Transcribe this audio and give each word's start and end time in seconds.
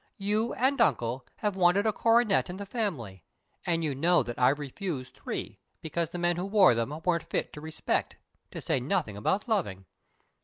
"You 0.17 0.55
and 0.55 0.81
Uncle 0.81 1.27
have 1.35 1.55
wanted 1.55 1.85
a 1.85 1.93
coronet 1.93 2.49
in 2.49 2.57
the 2.57 2.65
family, 2.65 3.23
and 3.67 3.83
you 3.83 3.93
know 3.93 4.23
that 4.23 4.39
I've 4.39 4.57
refused 4.57 5.13
three, 5.13 5.59
because 5.79 6.09
the 6.09 6.17
men 6.17 6.37
who 6.37 6.45
wore 6.47 6.73
them 6.73 6.99
weren't 7.05 7.29
fit 7.29 7.53
to 7.53 7.61
respect, 7.61 8.15
to 8.49 8.61
say 8.61 8.79
nothing 8.79 9.15
about 9.15 9.47
loving. 9.47 9.85